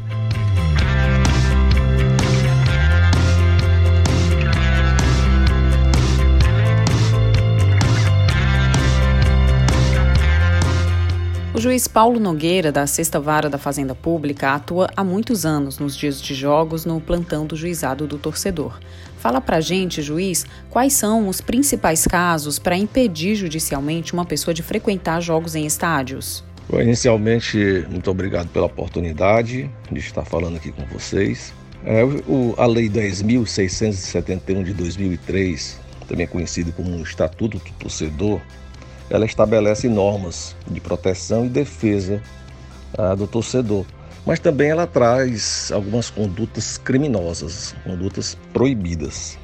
O 11.53 11.59
juiz 11.59 11.85
Paulo 11.85 12.17
Nogueira, 12.17 12.71
da 12.71 12.87
Sexta 12.87 13.19
Vara 13.19 13.49
da 13.49 13.57
Fazenda 13.57 13.93
Pública, 13.93 14.53
atua 14.53 14.89
há 14.95 15.03
muitos 15.03 15.45
anos 15.45 15.79
nos 15.79 15.97
dias 15.97 16.21
de 16.21 16.33
jogos 16.33 16.85
no 16.85 17.01
plantão 17.01 17.45
do 17.45 17.57
juizado 17.57 18.07
do 18.07 18.17
torcedor. 18.17 18.79
Fala 19.17 19.41
pra 19.41 19.59
gente, 19.59 20.01
juiz, 20.01 20.45
quais 20.69 20.93
são 20.93 21.27
os 21.27 21.41
principais 21.41 22.07
casos 22.07 22.57
para 22.57 22.77
impedir 22.77 23.35
judicialmente 23.35 24.13
uma 24.13 24.23
pessoa 24.23 24.53
de 24.53 24.63
frequentar 24.63 25.19
jogos 25.19 25.53
em 25.53 25.65
estádios? 25.65 26.41
Inicialmente, 26.71 27.85
muito 27.89 28.09
obrigado 28.09 28.47
pela 28.47 28.67
oportunidade 28.67 29.69
de 29.91 29.99
estar 29.99 30.23
falando 30.23 30.55
aqui 30.55 30.71
com 30.71 30.85
vocês. 30.85 31.53
É, 31.83 32.01
o, 32.01 32.55
a 32.57 32.65
Lei 32.65 32.87
10.671 32.87 34.63
de 34.63 34.73
2003, 34.73 35.81
também 36.07 36.25
conhecido 36.27 36.71
como 36.71 37.03
Estatuto 37.03 37.57
do 37.57 37.71
Torcedor, 37.77 38.39
ela 39.11 39.25
estabelece 39.25 39.89
normas 39.89 40.55
de 40.67 40.79
proteção 40.79 41.45
e 41.45 41.49
defesa 41.49 42.21
ah, 42.97 43.13
do 43.13 43.27
torcedor, 43.27 43.85
mas 44.25 44.39
também 44.39 44.69
ela 44.69 44.87
traz 44.87 45.69
algumas 45.73 46.09
condutas 46.09 46.77
criminosas, 46.77 47.75
condutas 47.83 48.37
proibidas. 48.53 49.37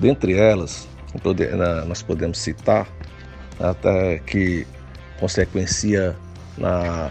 Dentre 0.00 0.36
elas, 0.36 0.88
nós 1.86 2.02
podemos 2.02 2.38
citar 2.38 2.88
até 3.60 4.18
que 4.18 4.66
consequencia 5.20 6.16
na, 6.58 7.10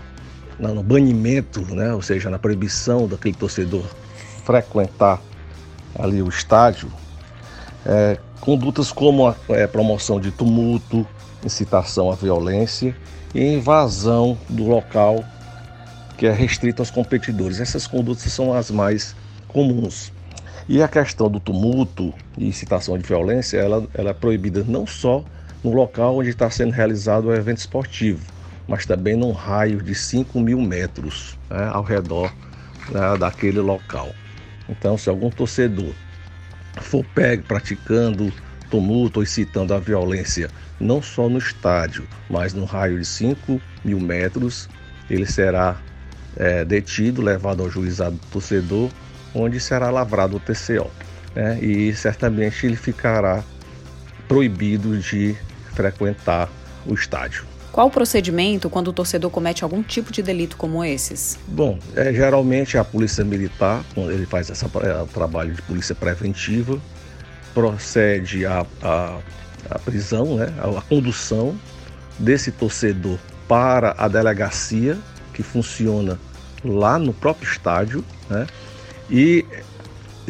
na, 0.60 0.70
no 0.70 0.84
banimento, 0.84 1.62
né, 1.74 1.94
ou 1.94 2.02
seja, 2.02 2.30
na 2.30 2.40
proibição 2.40 3.08
daquele 3.08 3.36
torcedor 3.36 3.86
frequentar 4.44 5.22
ali 5.98 6.22
o 6.22 6.28
estádio, 6.28 6.92
é, 7.86 8.18
condutas 8.42 8.92
como 8.92 9.28
a 9.28 9.36
é, 9.50 9.68
promoção 9.68 10.20
de 10.20 10.32
tumulto, 10.32 11.08
incitação 11.43 12.12
à 12.12 12.15
violência 12.15 12.96
e 13.34 13.41
invasão 13.41 14.38
do 14.50 14.67
local 14.67 15.24
que 16.17 16.27
é 16.27 16.34
restrito 16.34 16.81
aos 16.81 16.91
competidores. 16.91 17.62
Essas 17.62 17.88
condutas 17.88 18.31
são 18.31 18.53
as 18.53 18.69
mais 18.69 19.15
comuns. 19.48 20.12
E 20.67 20.84
a 20.84 20.88
questão 20.88 21.29
do 21.29 21.39
tumulto 21.39 22.13
e 22.38 22.48
incitação 22.48 22.98
de 22.98 23.08
violência, 23.08 23.58
ela, 23.58 23.88
ela 23.93 24.10
é 24.10 24.13
proibida 24.13 24.63
não 24.67 24.86
só 24.86 25.24
no 25.63 25.74
local 25.74 26.17
onde 26.17 26.29
está 26.29 26.50
sendo 26.50 26.72
realizado 26.72 27.25
o 27.25 27.34
evento 27.34 27.58
esportivo, 27.58 28.24
mas 28.67 28.86
também 28.86 29.15
num 29.15 29.31
raio 29.31 29.81
de 29.81 29.96
5 29.96 30.39
mil 30.39 30.62
metros 30.62 31.38
né, 31.50 31.69
ao 31.72 31.84
redor 31.84 32.31
né, 32.91 33.17
daquele 33.17 33.60
local. 33.60 34.10
Então, 34.67 34.98
se 34.98 35.10
algum 35.10 35.29
torcedor 35.29 35.93
for 36.81 37.03
pego 37.15 37.43
praticando 37.43 38.31
tumulto 38.70 39.20
ou 39.20 39.24
incitando 39.24 39.74
a 39.74 39.80
violência 39.80 40.50
não 40.80 41.02
só 41.02 41.28
no 41.28 41.38
estádio, 41.38 42.08
mas 42.30 42.54
no 42.54 42.66
raio 42.66 43.00
de 43.00 43.06
5 43.06 43.62
mil 43.84 44.00
metros, 44.00 44.70
ele 45.10 45.26
será 45.26 45.78
é, 46.38 46.64
detido, 46.64 47.22
levado 47.22 47.62
ao 47.62 47.70
juizado 47.70 48.16
do 48.16 48.26
torcedor, 48.28 48.90
onde 49.34 49.60
será 49.60 49.90
lavrado 49.90 50.38
o 50.38 50.40
TCO. 50.40 50.90
Né? 51.36 51.60
E 51.62 51.94
certamente 51.94 52.66
ele 52.66 52.76
ficará 52.76 53.44
proibido 54.28 54.98
de 54.98 55.36
frequentar 55.74 56.50
o 56.86 56.94
estádio. 56.94 57.46
Qual 57.72 57.88
o 57.88 57.92
procedimento 57.92 58.70
quando 58.70 58.88
o 58.88 58.94
torcedor 58.94 59.30
comete 59.30 59.64
algum 59.64 59.84
tipo 59.84 60.12
de 60.12 60.24
delito 60.24 60.58
como 60.58 60.84
esses? 60.84 61.38
Bom, 61.48 61.78
é, 61.96 62.12
geralmente 62.12 62.78
a 62.78 62.84
polícia 62.84 63.24
militar, 63.24 63.84
quando 63.94 64.12
ele 64.12 64.26
faz 64.26 64.50
esse 64.50 64.66
é, 64.66 65.06
trabalho 65.14 65.54
de 65.54 65.62
polícia 65.62 65.94
preventiva, 65.94 66.80
procede 67.62 68.46
a, 68.46 68.66
a 68.82 69.20
a 69.70 69.80
prisão, 69.80 70.36
né, 70.36 70.54
a 70.58 70.82
condução 70.82 71.56
desse 72.18 72.51
torcedor 72.51 73.18
para 73.48 73.96
a 73.98 74.08
delegacia 74.08 74.98
que 75.34 75.44
funciona 75.44 76.20
lá 76.63 77.00
no 77.00 77.13
próprio 77.13 77.50
estádio, 77.50 78.04
né? 78.30 78.46
E 79.10 79.46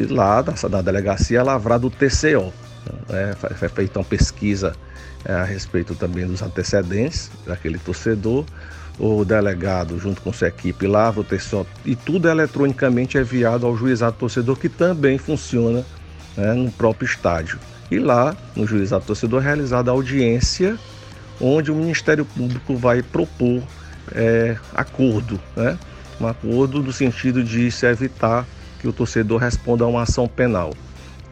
lá 0.08 0.40
da, 0.40 0.80
delegacia 0.80 1.40
é 1.40 1.42
lavrado 1.42 1.88
o 1.88 1.90
TCO. 1.90 2.52
Né? 3.08 3.34
Foi 3.54 3.68
feita 3.68 3.98
uma 3.98 4.04
pesquisa 4.04 4.74
é, 5.24 5.32
a 5.32 5.44
respeito 5.44 5.94
também 5.94 6.26
dos 6.26 6.40
antecedentes 6.40 7.30
daquele 7.46 7.78
torcedor. 7.78 8.44
O 8.98 9.24
delegado, 9.24 9.98
junto 9.98 10.22
com 10.22 10.32
sua 10.32 10.48
equipe, 10.48 10.86
lavra 10.86 11.20
o 11.20 11.24
TCO 11.24 11.66
e 11.84 11.96
tudo 11.96 12.28
eletronicamente 12.28 13.18
é 13.18 13.20
enviado 13.22 13.66
ao 13.66 13.76
juizado 13.76 14.16
torcedor, 14.18 14.56
que 14.56 14.68
também 14.68 15.18
funciona 15.18 15.84
né, 16.36 16.52
no 16.52 16.70
próprio 16.70 17.06
estádio. 17.06 17.58
E 17.90 17.98
lá, 17.98 18.36
no 18.54 18.66
juizado 18.66 19.04
torcedor, 19.04 19.42
é 19.42 19.46
realizada 19.46 19.90
a 19.90 19.94
audiência 19.94 20.78
onde 21.40 21.72
o 21.72 21.74
Ministério 21.74 22.24
Público 22.24 22.76
vai 22.76 23.02
propor 23.02 23.62
é, 24.12 24.56
acordo, 24.74 25.40
né? 25.56 25.78
um 26.20 26.26
acordo 26.26 26.82
no 26.82 26.92
sentido 26.92 27.42
de 27.42 27.70
se 27.70 27.86
evitar 27.86 28.46
que 28.78 28.86
o 28.86 28.92
torcedor 28.92 29.40
responda 29.40 29.84
a 29.84 29.86
uma 29.86 30.02
ação 30.02 30.28
penal. 30.28 30.72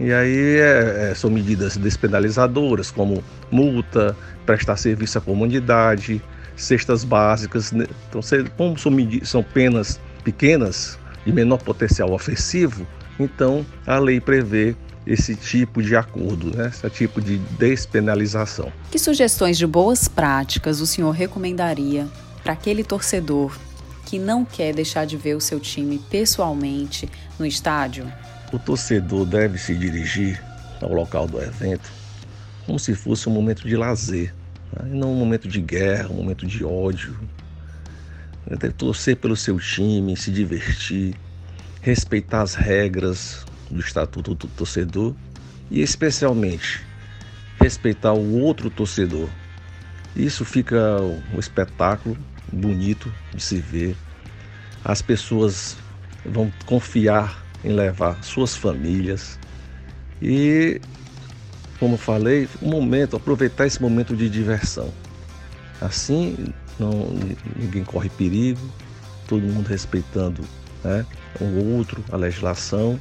E 0.01 0.13
aí 0.13 0.59
é, 0.59 1.11
é, 1.11 1.15
são 1.15 1.31
medidas 1.31 1.77
despenalizadoras, 1.77 2.91
como 2.91 3.23
multa, 3.51 4.17
prestar 4.47 4.77
serviço 4.77 5.19
à 5.19 5.21
comunidade, 5.21 6.23
cestas 6.57 7.05
básicas. 7.05 7.73
Né? 7.73 7.87
Então, 8.09 8.21
como 8.57 8.79
são, 8.79 8.93
são 9.25 9.43
penas 9.43 10.01
pequenas 10.25 10.99
e 11.27 11.33
menor 11.33 11.59
potencial 11.59 12.13
ofensivo, 12.13 12.87
então 13.19 13.67
a 13.87 13.99
lei 13.99 14.21
prevê 14.21 14.77
esse 15.09 15.35
tipo 15.35 15.83
de 15.83 15.97
acordo, 15.97 16.55
né? 16.55 16.69
esse 16.69 16.89
tipo 16.91 17.21
de 17.21 17.39
despenalização. 17.59 18.71
Que 18.91 18.99
sugestões 18.99 19.57
de 19.57 19.67
boas 19.67 20.07
práticas 20.07 20.81
o 20.81 20.87
senhor 20.87 21.13
recomendaria 21.13 22.07
para 22.43 22.53
aquele 22.53 22.85
torcedor 22.85 23.57
que 24.05 24.19
não 24.19 24.45
quer 24.45 24.75
deixar 24.75 25.07
de 25.07 25.17
ver 25.17 25.35
o 25.35 25.41
seu 25.41 25.59
time 25.59 25.99
pessoalmente 26.11 27.09
no 27.39 27.47
estádio? 27.47 28.11
O 28.53 28.59
torcedor 28.59 29.25
deve 29.25 29.57
se 29.59 29.75
dirigir 29.75 30.43
ao 30.81 30.93
local 30.93 31.27
do 31.27 31.41
evento 31.41 31.91
como 32.67 32.79
se 32.79 32.95
fosse 32.95 33.27
um 33.31 33.33
momento 33.33 33.67
de 33.67 33.75
lazer, 33.79 34.35
né? 34.75 34.91
não 34.91 35.13
um 35.13 35.17
momento 35.17 35.49
de 35.49 35.59
guerra, 35.59 36.11
um 36.11 36.17
momento 36.17 36.47
de 36.47 36.63
ódio. 36.63 37.19
Ele 38.47 38.59
deve 38.59 38.75
torcer 38.75 39.17
pelo 39.17 39.35
seu 39.35 39.59
time, 39.59 40.15
se 40.15 40.31
divertir, 40.31 41.15
respeitar 41.81 42.43
as 42.43 42.55
regras, 42.55 43.47
do 43.71 43.81
Estatuto 43.81 44.35
do 44.35 44.49
Torcedor 44.49 45.15
e, 45.71 45.81
especialmente, 45.81 46.83
respeitar 47.61 48.13
o 48.13 48.41
outro 48.41 48.71
torcedor. 48.71 49.29
Isso 50.17 50.45
fica 50.45 50.99
um 51.35 51.39
espetáculo 51.39 52.17
bonito 52.53 53.13
de 53.35 53.43
se 53.43 53.59
ver. 53.59 53.97
As 54.85 55.03
pessoas 55.03 55.77
vão 56.25 56.53
confiar 56.67 57.45
em 57.65 57.73
levar 57.73 58.23
suas 58.23 58.57
famílias 58.57 59.39
e, 60.23 60.81
como 61.79 61.97
falei, 61.97 62.49
um 62.63 62.71
momento, 62.71 63.17
aproveitar 63.17 63.67
esse 63.67 63.81
momento 63.81 64.17
de 64.17 64.29
diversão. 64.29 64.93
Assim, 65.81 66.53
não, 66.79 67.11
ninguém 67.57 67.85
corre 67.85 68.09
perigo, 68.09 68.61
todo 69.27 69.43
mundo 69.43 69.69
respeitando 69.69 70.43
né, 70.83 71.05
um 71.41 71.77
outro, 71.77 72.05
a 72.11 72.17
legislação 72.17 72.99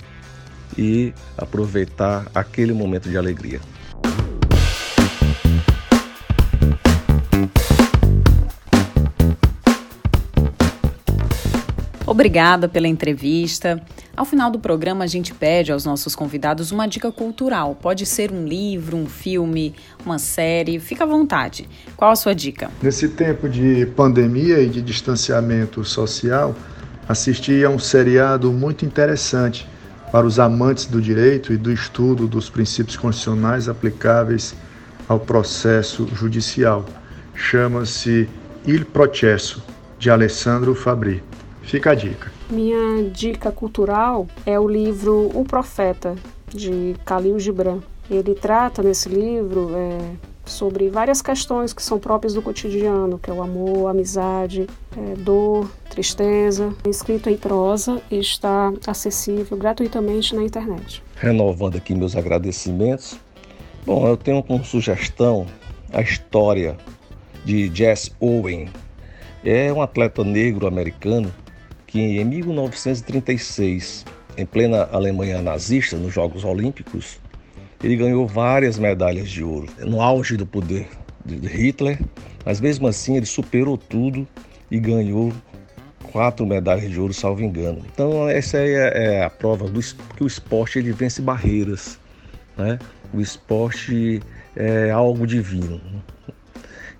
e 0.77 1.13
aproveitar 1.37 2.25
aquele 2.33 2.73
momento 2.73 3.09
de 3.09 3.17
alegria. 3.17 3.59
Obrigada 12.07 12.67
pela 12.67 12.87
entrevista. 12.87 13.79
Ao 14.15 14.25
final 14.25 14.49
do 14.49 14.57
programa, 14.57 15.03
a 15.03 15.07
gente 15.07 15.33
pede 15.35 15.71
aos 15.71 15.85
nossos 15.85 16.15
convidados 16.15 16.71
uma 16.71 16.87
dica 16.87 17.11
cultural. 17.11 17.75
Pode 17.75 18.05
ser 18.07 18.31
um 18.31 18.47
livro, 18.47 18.97
um 18.97 19.05
filme, 19.05 19.75
uma 20.03 20.17
série, 20.17 20.79
fica 20.79 21.03
à 21.03 21.07
vontade. 21.07 21.69
Qual 21.95 22.09
a 22.09 22.15
sua 22.15 22.33
dica? 22.33 22.71
Nesse 22.81 23.09
tempo 23.09 23.47
de 23.47 23.85
pandemia 23.87 24.59
e 24.61 24.69
de 24.69 24.81
distanciamento 24.81 25.83
social, 25.83 26.55
assisti 27.07 27.63
a 27.63 27.69
um 27.69 27.77
seriado 27.77 28.51
muito 28.51 28.83
interessante 28.83 29.67
para 30.11 30.25
os 30.25 30.39
amantes 30.39 30.85
do 30.85 31.01
direito 31.01 31.51
e 31.51 31.57
do 31.57 31.71
estudo 31.71 32.27
dos 32.27 32.49
princípios 32.49 32.95
constitucionais 32.95 33.67
aplicáveis 33.67 34.55
ao 35.07 35.19
processo 35.19 36.07
judicial. 36.13 36.85
Chama-se 37.33 38.29
Il 38.65 38.85
Processo, 38.85 39.63
de 39.99 40.09
Alessandro 40.09 40.73
Fabri. 40.75 41.23
Fica 41.61 41.91
a 41.91 41.95
dica. 41.95 42.31
Minha 42.49 43.09
dica 43.09 43.51
cultural 43.51 44.27
é 44.45 44.59
o 44.59 44.67
livro 44.67 45.29
O 45.33 45.43
Profeta, 45.43 46.15
de 46.47 46.95
Khalil 47.05 47.39
Gibran. 47.39 47.79
Ele 48.09 48.33
trata 48.33 48.81
nesse 48.81 49.09
livro 49.09 49.71
é, 49.75 49.99
sobre 50.47 50.89
várias 50.89 51.21
questões 51.21 51.73
que 51.73 51.81
são 51.83 51.99
próprias 51.99 52.33
do 52.33 52.41
cotidiano, 52.41 53.19
que 53.19 53.29
é 53.29 53.33
o 53.33 53.41
amor, 53.41 53.87
a 53.87 53.91
amizade, 53.91 54.67
é, 54.97 55.15
dor, 55.15 55.69
tristeza. 55.89 56.73
Escrito 56.87 57.29
em 57.29 57.37
prosa 57.37 58.01
e 58.09 58.19
está 58.19 58.71
acessível 58.85 59.57
gratuitamente 59.57 60.35
na 60.35 60.43
internet. 60.43 61.03
Renovando 61.15 61.77
aqui 61.77 61.93
meus 61.93 62.15
agradecimentos. 62.15 63.17
Bom, 63.85 64.07
eu 64.07 64.17
tenho 64.17 64.43
como 64.43 64.63
sugestão 64.63 65.45
a 65.93 66.01
história 66.01 66.77
de 67.45 67.73
Jess 67.73 68.11
Owen. 68.19 68.69
É 69.43 69.71
um 69.71 69.81
atleta 69.81 70.23
negro 70.23 70.67
americano 70.67 71.33
que 71.85 71.99
em 71.99 72.25
1936, 72.25 74.05
em 74.37 74.45
plena 74.45 74.89
Alemanha 74.91 75.41
nazista, 75.41 75.95
nos 75.95 76.13
Jogos 76.13 76.43
Olímpicos, 76.43 77.17
ele 77.83 77.95
ganhou 77.95 78.27
várias 78.27 78.77
medalhas 78.79 79.29
de 79.29 79.43
ouro. 79.43 79.67
No 79.79 80.01
auge 80.01 80.35
do 80.35 80.45
poder 80.45 80.87
de 81.25 81.47
Hitler, 81.47 81.99
mas 82.45 82.59
mesmo 82.61 82.87
assim 82.87 83.17
ele 83.17 83.25
superou 83.25 83.77
tudo 83.77 84.27
e 84.71 84.79
ganhou 84.79 85.33
quatro 86.11 86.45
medalhas 86.45 86.89
de 86.89 86.99
ouro, 86.99 87.13
salvo 87.13 87.43
engano. 87.43 87.85
Então 87.93 88.27
essa 88.29 88.57
é, 88.57 89.17
é 89.17 89.23
a 89.23 89.29
prova 89.29 89.67
do 89.67 89.79
que 90.15 90.23
o 90.23 90.27
esporte 90.27 90.79
ele 90.79 90.91
vence 90.91 91.21
barreiras, 91.21 91.99
né? 92.57 92.79
O 93.13 93.21
esporte 93.21 94.21
é 94.55 94.89
algo 94.89 95.27
divino. 95.27 95.81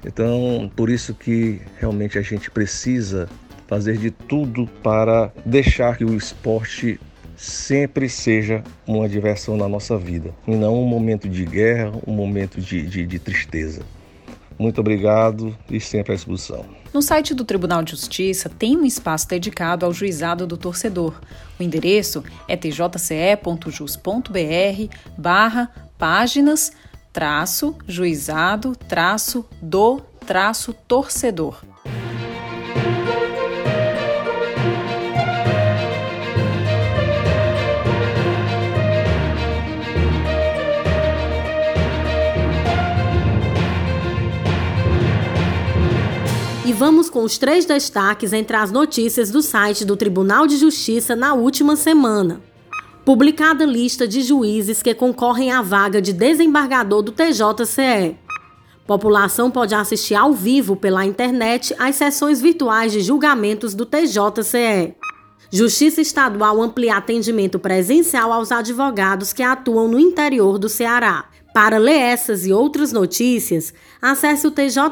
Então 0.06 0.72
por 0.76 0.90
isso 0.90 1.14
que 1.14 1.62
realmente 1.80 2.18
a 2.18 2.22
gente 2.22 2.52
precisa 2.52 3.28
fazer 3.68 3.98
de 3.98 4.12
tudo 4.12 4.68
para 4.82 5.32
deixar 5.46 5.98
que 5.98 6.06
o 6.06 6.16
esporte 6.16 7.00
sempre 7.38 8.10
seja 8.10 8.64
uma 8.86 9.08
diversão 9.08 9.56
na 9.56 9.70
nossa 9.70 9.96
vida 9.96 10.34
e 10.48 10.56
não 10.56 10.82
um 10.82 10.86
momento 10.86 11.30
de 11.30 11.46
guerra, 11.46 11.94
um 12.06 12.12
momento 12.12 12.60
de, 12.60 12.82
de, 12.82 13.06
de 13.06 13.20
tristeza. 13.20 13.84
Muito 14.60 14.82
obrigado 14.82 15.56
e 15.70 15.80
sempre 15.80 16.14
à 16.14 16.16
disposição. 16.16 16.66
No 16.92 17.02
site 17.02 17.36
do 17.36 17.46
Tribunal 17.46 17.84
de 17.84 17.92
Justiça 17.92 18.50
tem 18.50 18.76
um 18.76 18.84
espaço 18.84 19.28
dedicado 19.28 19.86
ao 19.86 19.94
juizado 19.94 20.48
do 20.48 20.58
torcedor. 20.58 21.22
O 21.60 21.64
endereço 21.64 22.24
é 22.48 22.58
tjce.jus.br 22.58 22.98
barra 25.16 25.70
páginas 25.96 26.72
traço 27.14 27.76
juizado 27.88 28.76
traço 28.76 29.46
do 29.62 30.02
traço 30.26 30.74
torcedor. 30.88 31.67
Vamos 46.74 47.10
com 47.10 47.24
os 47.24 47.38
três 47.38 47.66
destaques 47.66 48.34
entre 48.34 48.56
as 48.56 48.72
notícias 48.72 49.32
do 49.32 49.42
site 49.42 49.86
do 49.86 49.96
Tribunal 49.96 50.48
de 50.48 50.58
Justiça 50.58 51.16
na 51.16 51.34
última 51.34 51.76
semana. 51.76 52.42
Publicada 53.06 53.66
lista 53.66 54.08
de 54.08 54.22
juízes 54.22 54.82
que 54.84 54.94
concorrem 54.94 55.52
à 55.52 55.62
vaga 55.62 56.02
de 56.02 56.12
desembargador 56.12 57.02
do 57.02 57.12
TJCE. 57.12 58.18
População 58.86 59.50
pode 59.52 59.76
assistir 59.76 60.16
ao 60.16 60.34
vivo 60.34 60.76
pela 60.76 61.06
internet 61.06 61.76
às 61.78 61.96
sessões 61.96 62.42
virtuais 62.42 62.92
de 62.92 63.02
julgamentos 63.02 63.74
do 63.74 63.86
TJCE. 63.86 64.96
Justiça 65.52 66.02
Estadual 66.02 66.62
amplia 66.62 66.98
atendimento 66.98 67.58
presencial 67.58 68.34
aos 68.34 68.52
advogados 68.52 69.32
que 69.32 69.44
atuam 69.44 69.88
no 69.88 69.98
interior 70.00 70.58
do 70.58 70.68
Ceará. 70.68 71.26
Para 71.58 71.80
ler 71.80 71.98
essas 71.98 72.46
e 72.46 72.54
outras 72.54 72.92
notícias, 72.92 73.74
acesse 74.00 74.46
o 74.46 74.52
tjce.jus.br. 74.52 74.88